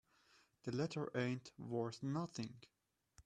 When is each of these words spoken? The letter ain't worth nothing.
The 0.63 0.71
letter 0.71 1.11
ain't 1.13 1.51
worth 1.59 2.01
nothing. 2.01 2.55